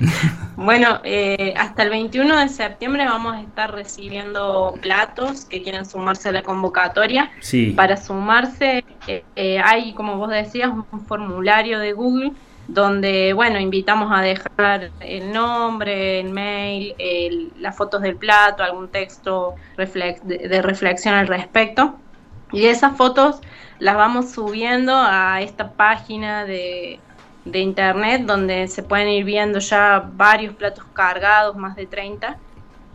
[0.56, 6.30] bueno, eh, hasta el 21 de septiembre vamos a estar recibiendo platos que quieren sumarse
[6.30, 7.30] a la convocatoria.
[7.42, 7.74] Sí.
[7.76, 12.32] Para sumarse, eh, eh, hay, como vos decías, un formulario de Google
[12.68, 16.96] donde, bueno, invitamos a dejar el nombre, el mail,
[17.60, 21.96] las fotos del plato, algún texto de, reflexión al respecto.
[22.52, 23.42] Y esas fotos
[23.80, 27.00] las vamos subiendo a esta página de,
[27.46, 32.38] de internet donde se pueden ir viendo ya varios platos cargados, más de 30.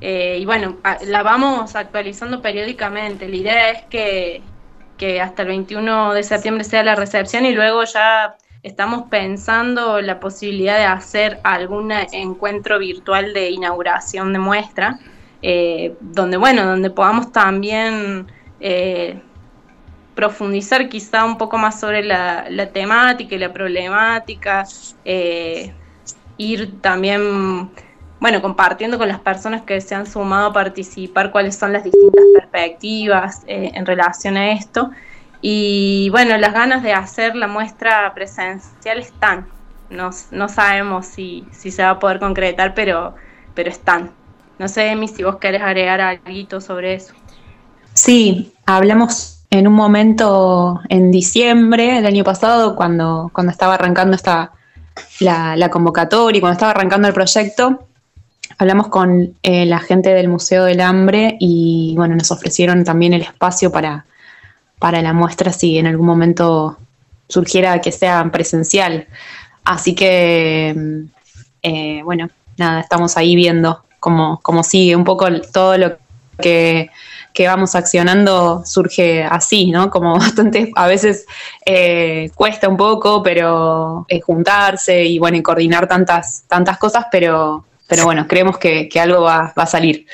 [0.00, 0.76] Eh, y bueno,
[1.06, 3.28] la vamos actualizando periódicamente.
[3.28, 4.42] La idea es que,
[4.96, 10.18] que hasta el 21 de septiembre sea la recepción y luego ya estamos pensando la
[10.18, 14.98] posibilidad de hacer algún encuentro virtual de inauguración de muestra,
[15.40, 18.26] eh, donde, bueno, donde podamos también
[18.58, 19.20] eh,
[20.16, 24.66] profundizar quizá un poco más sobre la, temática y la problemática,
[25.04, 25.72] eh,
[26.36, 27.70] ir también,
[28.18, 32.24] bueno, compartiendo con las personas que se han sumado a participar cuáles son las distintas
[32.34, 34.90] perspectivas en relación a esto.
[35.48, 39.46] Y bueno, las ganas de hacer la muestra presencial están.
[39.90, 43.14] No, no sabemos si, si, se va a poder concretar, pero,
[43.54, 44.10] pero están.
[44.58, 47.14] No sé, Emi, si vos querés agregar algo sobre eso.
[47.94, 54.50] Sí, hablamos en un momento en diciembre del año pasado, cuando, cuando estaba arrancando esta,
[55.20, 57.86] la, la convocatoria y cuando estaba arrancando el proyecto,
[58.58, 63.22] hablamos con eh, la gente del Museo del Hambre y bueno, nos ofrecieron también el
[63.22, 64.06] espacio para,
[64.78, 66.78] para la muestra si en algún momento
[67.28, 69.06] surgiera que sea presencial.
[69.64, 71.02] Así que, mm,
[71.62, 75.96] eh, bueno, nada, estamos ahí viendo cómo, cómo sigue un poco todo lo
[76.40, 76.90] que,
[77.38, 79.90] vamos accionando surge así, ¿no?
[79.90, 81.26] Como bastante, a veces
[81.64, 88.04] eh, cuesta un poco, pero juntarse y bueno, y coordinar tantas, tantas cosas, pero, pero
[88.04, 90.06] bueno, creemos que, algo va, va a salir.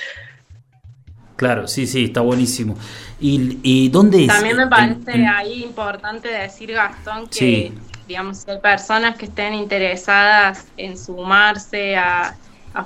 [1.37, 2.77] Claro, sí, sí, está buenísimo.
[3.25, 7.73] ¿Y, dónde También me parece ahí importante decir, Gastón, que
[8.09, 12.37] digamos, hay personas que estén interesadas en sumarse a,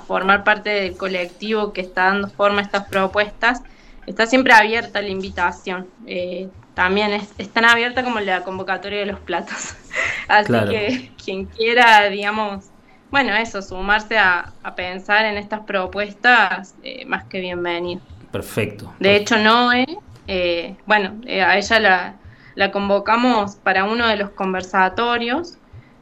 [0.05, 3.61] formar parte del colectivo que está dando forma a estas propuestas,
[4.05, 5.87] está siempre abierta la invitación.
[6.05, 9.75] Eh, también es, tan abierta como la convocatoria de los platos.
[10.27, 12.65] Así que quien quiera, digamos,
[13.09, 18.01] bueno, eso, sumarse a, pensar en estas propuestas, eh, más que bienvenido.
[18.31, 18.93] Perfecto.
[18.99, 19.85] De hecho, Noé
[20.27, 22.15] eh, bueno, eh, a ella la,
[22.55, 25.57] la, convocamos para uno de los conversatorios,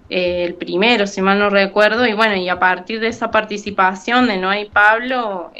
[0.10, 4.28] eh, el primero, si mal no recuerdo, y bueno, y a partir de esa participación
[4.28, 5.52] de Noé y Pablo,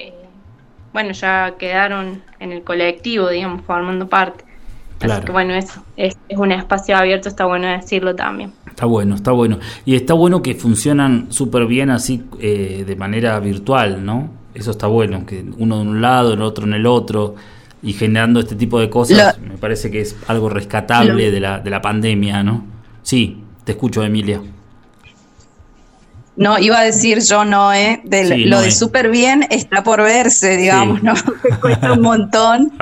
[0.94, 4.44] bueno, ya quedaron en el colectivo, digamos, formando parte.
[5.02, 8.54] Así que bueno, eso es, es un espacio abierto, está bueno decirlo también.
[8.66, 9.60] Está bueno, está bueno.
[9.84, 14.30] Y está bueno que funcionan súper bien así de manera virtual, ¿no?
[14.54, 17.36] Eso está bueno, que uno de un lado, el otro en el otro
[17.86, 21.70] y generando este tipo de cosas, me parece que es algo rescatable de, la, de
[21.70, 22.66] la pandemia, ¿no?
[23.04, 24.42] Sí, te escucho, Emilia.
[26.36, 28.02] No, iba a decir yo no, ¿eh?
[28.04, 31.14] lo de súper bien está por verse, digamos, ¿no?
[31.62, 32.74] cuesta un montón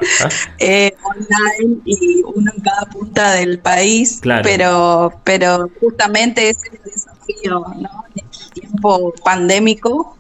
[0.58, 6.92] eh, online y uno en cada punta del país, pero, pero justamente ese es el
[6.94, 8.06] desafío, ¿no?
[8.16, 10.18] En el tiempo pandémico,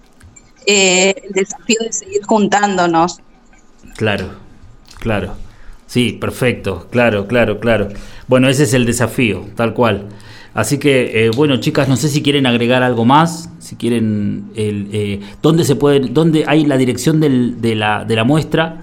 [0.68, 3.22] eh, el desafío de seguir juntándonos.
[3.95, 4.43] Claro.
[5.04, 5.36] Claro.
[5.86, 6.88] Sí, perfecto.
[6.89, 7.89] Claro, claro, claro.
[8.28, 10.08] Bueno, ese es el desafío, tal cual.
[10.54, 14.88] Así que, eh, bueno, chicas, no sé si quieren agregar algo más, si quieren, el,
[14.93, 18.78] eh, ¿dónde se puede, dónde hay la dirección del, de, la, de la muestra?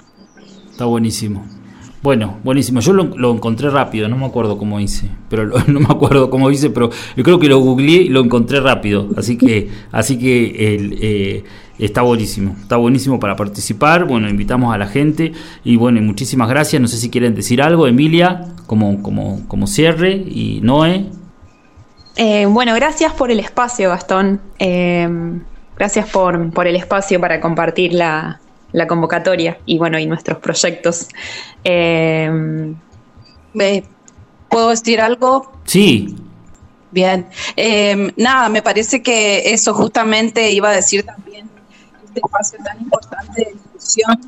[0.71, 1.45] Está buenísimo.
[2.03, 2.81] Bueno, buenísimo.
[2.81, 6.69] Yo lo, encontré rápido, no me acuerdo cómo hice, pero no me acuerdo cómo hice,
[6.69, 9.07] pero yo creo que lo googleé y lo encontré rápido.
[9.15, 11.43] Así que, así que el, eh,
[11.79, 14.03] está buenísimo, está buenísimo para participar.
[14.05, 15.31] Bueno, invitamos a la gente
[15.63, 16.81] y bueno, muchísimas gracias.
[16.81, 21.05] No sé si quieren decir algo, Emilia, como, como, como cierre y Noé.
[22.15, 24.41] Eh, bueno, gracias por el espacio, Gastón.
[24.59, 25.07] Eh,
[25.75, 28.39] gracias por, el espacio para compartir la,
[28.71, 31.07] la convocatoria y bueno, y nuestros proyectos.
[31.63, 32.73] Eh,
[34.49, 35.51] ¿Puedo decir algo?
[35.65, 36.15] Sí.
[36.91, 37.27] Bien.
[37.55, 41.49] Eh, nada, me parece que eso justamente iba a decir también
[42.05, 44.19] este espacio tan importante de discusión,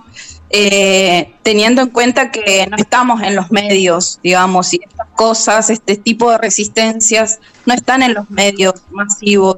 [0.49, 5.97] eh, teniendo en cuenta que no estamos en los medios, digamos, y estas cosas, este
[5.97, 9.57] tipo de resistencias, no están en los medios masivos,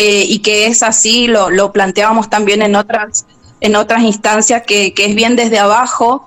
[0.00, 3.26] y que es así, lo, lo planteábamos también en otras
[3.60, 6.26] en otras instancias que, es bien desde abajo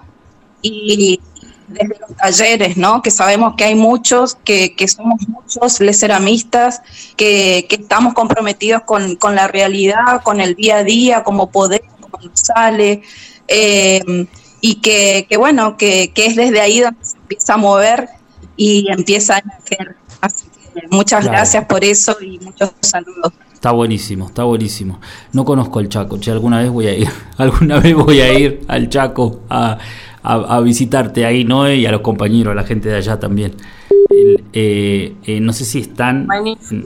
[0.62, 1.20] y
[1.68, 3.02] desde los talleres, ¿no?
[3.02, 6.82] Que sabemos que hay muchos, que, que somos muchos les ceramistas,
[7.16, 11.94] que, que estamos comprometidos con, con, la realidad, con el día a día, como podemos,
[12.02, 13.04] como sale,
[13.52, 14.28] eh,
[14.62, 18.10] y que, que bueno, que, que, es desde ahí donde se empieza a mover
[18.56, 19.96] y empieza a emerger.
[20.22, 21.38] Así que muchas claro.
[21.38, 23.34] gracias por eso y muchos saludos.
[23.54, 25.00] Está buenísimo, está buenísimo.
[25.34, 28.62] No conozco el Chaco, che, alguna vez voy a ir, alguna vez voy a ir
[28.68, 29.78] al Chaco a,
[30.24, 33.56] a, a visitarte ahí, Noé, y a los compañeros, a la gente de allá también.
[34.10, 36.28] El, eh, eh, no sé si están.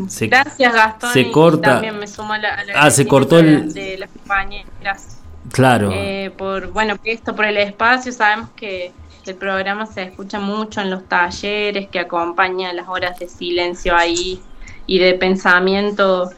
[0.08, 1.14] Se, Gracias, Gastón.
[1.14, 1.74] Se corta.
[1.76, 3.74] también me sumo a la, a la ah, se cortó el.
[3.74, 5.20] De las compañeras.
[5.56, 5.90] Claro.
[5.94, 8.92] Eh, por, bueno, esto por el espacio, sabemos que
[9.26, 14.42] el programa se escucha mucho en los talleres que acompañan las horas de silencio ahí
[14.86, 16.30] y de pensamiento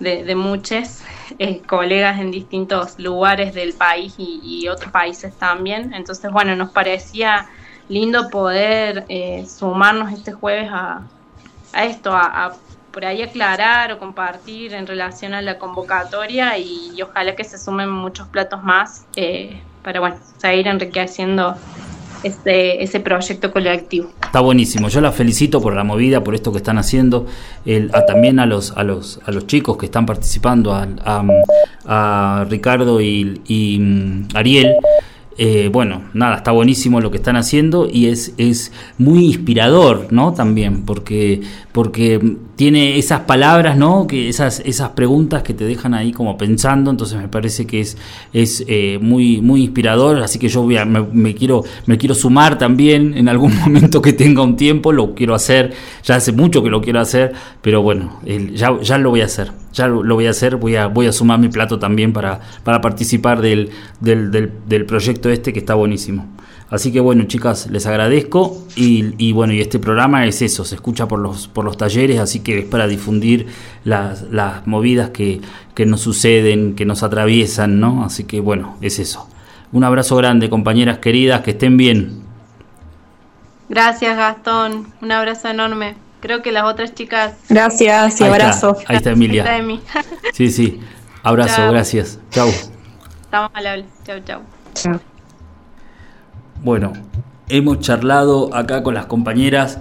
[0.00, 1.00] de, muchos
[1.38, 5.94] eh, colegas en distintos lugares del país y, otros países también.
[5.94, 7.48] Entonces, bueno, nos parecía
[7.88, 11.06] lindo poder eh, sumarnos este jueves a,
[11.72, 12.56] a esto, a, a,
[12.98, 17.88] por ahí aclarar o compartir en relación a la convocatoria y, ojalá que se sumen
[17.88, 21.54] muchos platos más eh, para, bueno, seguir enriqueciendo
[22.24, 24.10] ese, ese proyecto colectivo.
[24.20, 27.28] Está buenísimo, yo la felicito por la movida, por esto que están haciendo,
[28.08, 34.26] también a los, a, los, a los chicos que están participando, a, Ricardo y, um,
[34.34, 34.74] Ariel.
[35.40, 40.34] Eh, bueno, nada, está buenísimo lo que están haciendo y es, es muy inspirador, ¿no?
[40.34, 44.08] También, porque, porque tiene esas palabras, ¿no?
[44.08, 47.96] Que esas, esas preguntas que te dejan ahí como pensando, entonces me parece que es,
[48.32, 52.16] es eh, muy, muy inspirador, así que yo voy a, me, me, quiero, me quiero
[52.16, 56.60] sumar también en algún momento que tenga un tiempo, lo quiero hacer, ya hace mucho
[56.64, 57.32] que lo quiero hacer,
[57.62, 60.56] pero bueno, el, ya, ya lo voy a hacer, ya lo, lo, voy a hacer,
[60.56, 64.84] voy a, voy a sumar mi plato también para, para participar del, del, del, del
[64.84, 66.26] proyecto este que está buenísimo.
[66.70, 70.74] Así que bueno, chicas, les agradezco y, y, bueno, y este programa es eso, se
[70.74, 73.46] escucha por los, por los talleres, así que es para difundir
[73.84, 75.40] las, las movidas que,
[75.74, 78.04] que nos suceden, que nos atraviesan, ¿no?
[78.04, 79.30] Así que bueno, es eso.
[79.72, 82.22] Un abrazo grande, compañeras queridas, que estén bien.
[83.68, 84.92] Gracias, Gastón.
[85.00, 85.94] Un abrazo enorme.
[86.20, 87.34] Creo que las otras chicas.
[87.48, 88.76] Gracias y ahí abrazo.
[88.78, 89.42] Está, ahí está Emilia.
[89.42, 89.80] Está Emi.
[90.32, 90.80] sí, sí.
[91.22, 92.18] Abrazo, gracias.
[92.30, 92.48] Chau.
[92.48, 93.84] Estamos al habla.
[94.04, 94.40] Chau, chau.
[94.74, 95.17] Chao.
[96.62, 96.92] Bueno,
[97.48, 99.78] hemos charlado acá con las compañeras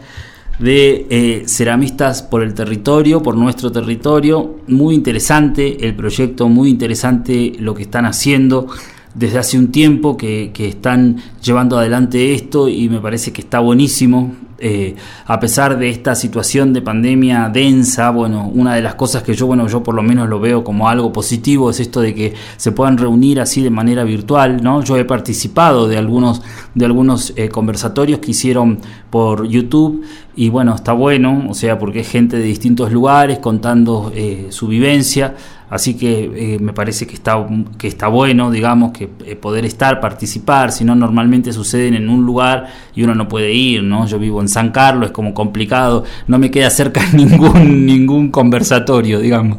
[0.59, 4.57] de eh, ceramistas por el territorio, por nuestro territorio.
[4.67, 8.67] Muy interesante el proyecto, muy interesante lo que están haciendo
[9.15, 13.59] desde hace un tiempo que, que están llevando adelante esto y me parece que está
[13.59, 14.46] buenísimo.
[14.59, 14.95] Eh,
[15.25, 19.45] a pesar de esta situación de pandemia densa, bueno, una de las cosas que yo,
[19.45, 22.71] bueno, yo por lo menos lo veo como algo positivo es esto de que se
[22.71, 24.81] puedan reunir así de manera virtual, ¿no?
[24.81, 26.41] Yo he participado de algunos,
[26.73, 28.79] de algunos eh, conversatorios que hicieron
[29.09, 30.03] por YouTube
[30.35, 34.67] y bueno, está bueno, o sea, porque es gente de distintos lugares contando eh, su
[34.67, 35.35] vivencia.
[35.69, 37.45] Así que eh, me parece que está,
[37.77, 42.25] que está bueno, digamos, que eh, poder estar, participar, si no normalmente suceden en un
[42.25, 44.07] lugar y uno no puede ir, ¿no?
[44.07, 49.19] Yo vivo en San Carlos, es como complicado, no me queda cerca ningún, ningún conversatorio,
[49.19, 49.57] digamos.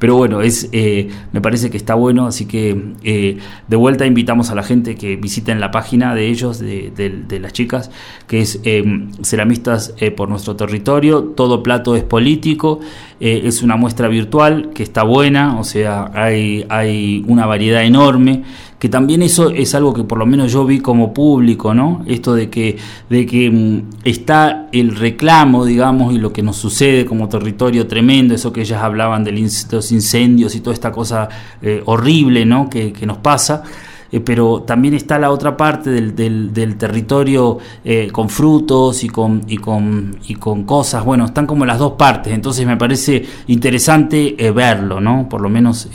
[0.00, 3.38] Pero bueno, es, eh, me parece que está bueno, así que eh,
[3.68, 7.38] de vuelta invitamos a la gente que visiten la página de ellos, de, de, de
[7.38, 7.90] las chicas,
[8.26, 8.82] que es eh,
[9.22, 11.22] Ceramistas por nuestro territorio.
[11.22, 12.80] Todo plato es político,
[13.20, 18.42] es una muestra virtual que está buena, o sea, hay, hay una variedad enorme
[18.80, 22.02] que también eso es algo que por lo menos yo vi como público, ¿no?
[22.06, 22.78] Esto de que,
[23.10, 28.34] de que mm, está el reclamo, digamos, y lo que nos sucede como territorio tremendo,
[28.34, 31.28] eso que ellas hablaban de los incendios y toda esta cosa
[31.60, 32.70] eh, horrible, ¿no?
[32.70, 33.62] Que, que nos pasa.
[34.10, 36.16] Eh, pero también está la otra parte del,
[36.54, 41.66] del, territorio eh, con frutos y con, y, con, y con cosas, bueno, están como
[41.66, 45.28] las dos partes, entonces me parece interesante verlo, ¿no?
[45.28, 45.88] Por lo menos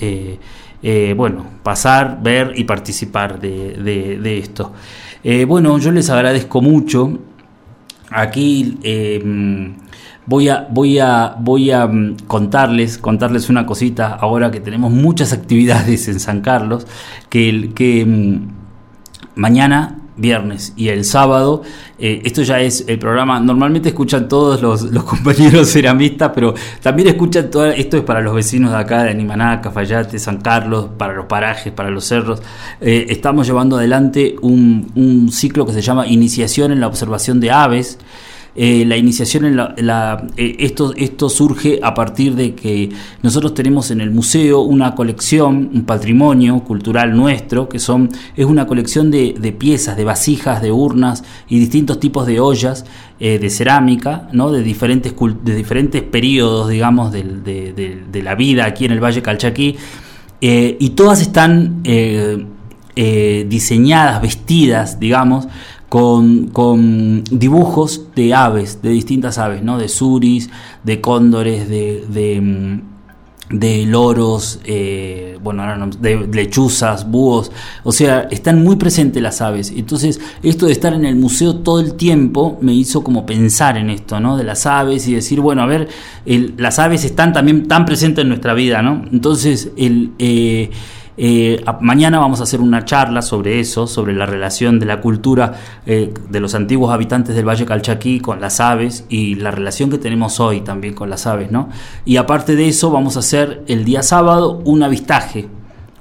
[1.16, 4.72] bueno, pasar, ver y participar de, de, esto.
[5.24, 7.20] Eh, bueno, yo les agradezco mucho.
[8.12, 9.20] Aquí eh,
[10.26, 15.34] voy a, voy a, voy a mm, contarles, contarles una cosita ahora que tenemos muchas
[15.34, 16.86] actividades en San Carlos,
[17.30, 18.48] que, que mm,
[19.36, 21.63] mañana viernes y el sábado.
[21.99, 23.39] Eh, esto ya es el programa.
[23.39, 27.66] Normalmente escuchan todos los, compañeros ceramistas, pero también escuchan todo.
[27.68, 31.72] Esto es para los vecinos de acá, de Animaná, Cafayate, San Carlos, para los parajes,
[31.74, 32.41] para los cerros.
[32.82, 37.51] Eh, estamos llevando adelante un, un ciclo que se llama Iniciación en la Observación de
[37.51, 37.97] Aves.
[38.58, 42.89] Eh, la iniciación en la, eh, esto, surge a partir de que
[43.22, 48.66] nosotros tenemos en el museo una colección, un patrimonio cultural nuestro, que son, es una
[48.66, 52.86] colección de, piezas, de vasijas, de urnas y distintos tipos de ollas
[53.20, 54.49] eh, de cerámica, ¿no?
[54.51, 59.76] de, diferentes, de diferentes periodos, digamos, de, la vida aquí en el Valle Calchaquí,
[60.39, 61.84] y todas están
[62.95, 65.47] diseñadas, vestidas, digamos,
[66.52, 69.78] con, dibujos de aves, de distintas aves, ¿no?
[69.78, 70.50] De suris,
[70.84, 75.64] de cóndores, de, de, mm, loros, eh, bueno,
[76.02, 77.50] de lechuzas, búhos,
[77.86, 79.72] o sea, están muy presentes las aves.
[79.74, 83.89] Entonces, esto de estar en el museo todo el tiempo me hizo como pensar en
[83.89, 84.36] esto, ¿no?
[84.36, 85.88] De las aves y decir, bueno, a ver,
[86.58, 89.06] las aves están también tan presentes en nuestra vida, ¿no?
[89.14, 90.12] Entonces, el...
[90.20, 90.72] Eh,
[91.18, 95.53] eh, mañana vamos a hacer una charla sobre eso, sobre la relación de la cultura
[95.86, 99.97] eh, de los antiguos habitantes del Valle Calchaquí con las aves y la relación que
[99.97, 101.70] tenemos hoy también con las aves, ¿no?
[102.03, 105.47] Y aparte de eso vamos a hacer el día sábado un avistaje,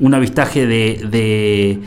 [0.01, 1.81] un avistaje de de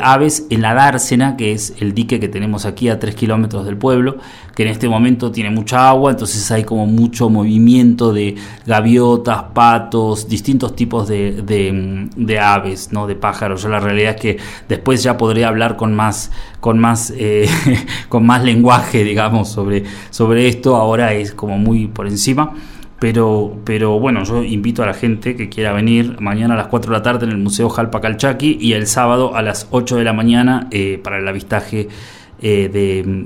[0.00, 3.76] aves en la Dársena, que es el dique que tenemos aquí a 3 kilómetros del
[3.76, 4.18] pueblo,
[4.54, 8.36] que en este momento tiene mucha agua, entonces hay como mucho movimiento de
[8.66, 11.42] gaviotas, patos, distintos tipos de,
[12.16, 13.06] de, aves, ¿no?
[13.06, 13.62] de pájaros.
[13.62, 14.38] Yo la realidad es que
[14.68, 16.30] después ya podría hablar con más,
[16.60, 17.48] con más, eh,
[18.08, 22.54] con más lenguaje, digamos, sobre, sobre esto, ahora es como muy por encima.
[23.00, 26.92] Pero, pero bueno, yo invito a la gente que quiera venir mañana a las 4
[26.92, 30.04] de la tarde en el Museo Jalpa Calchaqui y el sábado a las 8 de
[30.04, 31.88] la mañana eh, para el avistaje
[32.42, 32.70] eh,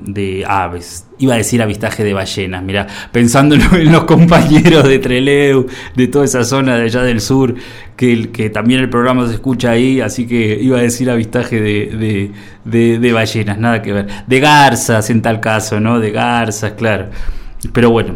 [0.07, 1.07] de, aves.
[1.19, 6.25] Iba a decir avistaje de ballenas, mira, pensando en los compañeros de Treleu, de toda
[6.25, 7.55] esa zona de allá del sur,
[7.95, 12.31] que, también el programa se escucha ahí, así que iba a decir avistaje de,
[12.65, 14.07] de, de ballenas, nada que ver.
[14.27, 15.99] De garzas en tal caso, ¿no?
[15.99, 17.07] De garzas, claro.
[17.71, 18.15] Pero bueno,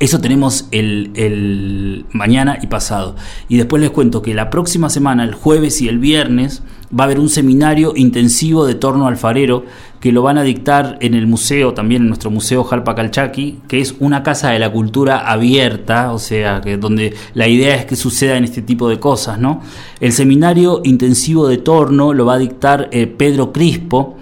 [0.00, 3.16] eso tenemos el, mañana y pasado.
[3.50, 6.62] Y después les cuento que la próxima semana, el jueves y el viernes,
[6.98, 9.64] va a haber un seminario intensivo de torno alfarero
[10.00, 13.82] que lo van a dictar en el museo, también en nuestro museo Jalpa Calchaqui, que
[13.82, 17.94] es una casa de la cultura abierta, o sea, que donde la idea es que
[17.94, 19.60] suceda en este tipo de cosas, ¿no?
[20.00, 24.16] El seminario intensivo de torno lo va a dictar eh, Pedro Crispo,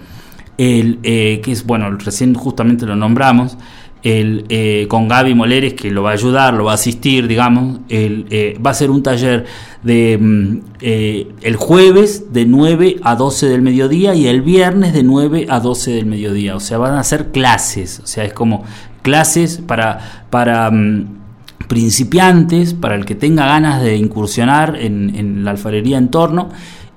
[0.57, 3.57] el, eh, que es, bueno, recién justamente lo nombramos,
[4.03, 7.79] el, eh, con Gaby Moleres, que lo va a ayudar, lo va a asistir, digamos.
[7.89, 9.45] El, eh, va a ser un taller
[9.83, 15.03] de mm, eh, el jueves de 9 a 12 del mediodía y el viernes de
[15.03, 16.55] 9 a 12 del mediodía.
[16.55, 17.99] O sea, van a ser clases.
[18.03, 18.63] O sea, es como
[19.01, 21.19] clases para, para mm,
[21.67, 26.49] principiantes, para el que tenga ganas de incursionar en, en la alfarería en torno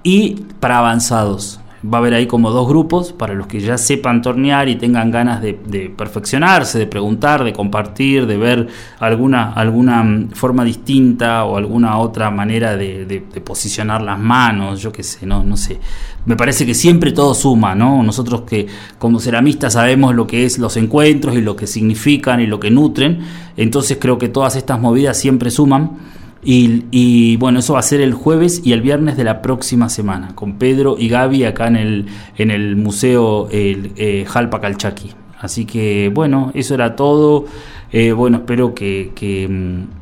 [0.04, 4.22] y para avanzados va a haber ahí como dos grupos para los que ya sepan
[4.22, 5.54] tornear y tengan ganas de,
[5.96, 8.68] perfeccionarse, de preguntar, de compartir, de ver
[9.00, 15.02] alguna, alguna mm, forma distinta o alguna otra manera de, posicionar las manos, yo qué
[15.02, 15.80] sé, no, no sé.
[16.24, 18.02] Me parece que siempre todo suma, ¿no?
[18.02, 18.68] Nosotros que
[18.98, 22.70] como ceramistas sabemos lo que es los encuentros y lo que significan y lo que
[22.70, 23.20] nutren,
[23.56, 26.21] entonces creo que todas estas movidas siempre suman.
[26.44, 30.34] Y, bueno, eso va a ser el jueves y el viernes de la próxima semana,
[30.34, 35.10] con Pedro y Gaby acá en el, en el Museo el, eh, Jalpa Calchaqui.
[35.38, 37.46] Así que bueno, eso era todo.
[37.92, 40.01] Eh, bueno, espero que, mm,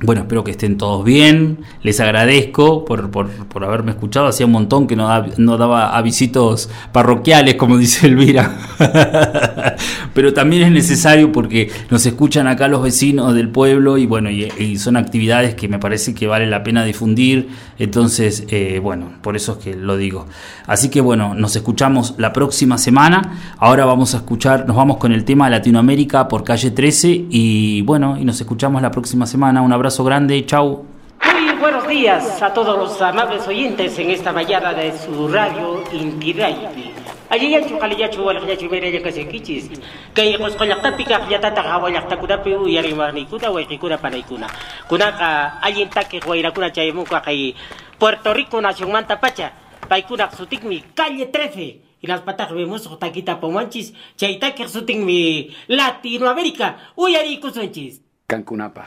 [0.00, 1.58] bueno, espero que estén todos bien.
[1.82, 4.28] Les agradezco por, por, por haberme escuchado.
[4.28, 8.56] Hacía un montón que no, no daba avisitos parroquiales, como dice Elvira.
[10.14, 14.78] Pero también es necesario porque nos escuchan acá los vecinos del pueblo y bueno, y,
[14.78, 17.48] son actividades que me parece que vale la pena difundir.
[17.78, 20.26] Entonces, eh, bueno, por eso es que lo digo.
[20.68, 23.56] Así que bueno, nos escuchamos la próxima semana.
[23.58, 28.16] Ahora vamos a escuchar, nos vamos con el tema Latinoamérica por calle 13 y bueno,
[28.16, 29.60] y nos escuchamos la próxima semana.
[29.60, 30.84] Un abrazo abrazo grande, chau.
[31.24, 36.92] Muy buenos días a todos los amables oyentes en esta mañana de su radio Intidaiti.
[37.30, 39.70] Allí ya chukali ya chuwal ya chumere ya kasi kichis.
[40.12, 43.96] Kay kos kolak tapika ya tata kawalak takuna pe u yari marni kuna wa kikuna
[43.96, 44.46] panay kuna.
[44.88, 47.54] Kuna ka alin taki wa ira kuna chay muka kay
[47.98, 49.52] Puerto Rico nación manta pacha.
[49.88, 51.88] Pay kuna sutik mi calle 13.
[52.00, 58.02] y las patas vemos taquita pomanchis, chaita que mi Latinoamérica, uyari kusunchis.
[58.28, 58.86] Cancunapa.